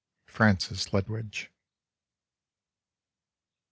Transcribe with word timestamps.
Francis 0.25 0.91
Ledwidge. 0.93 1.49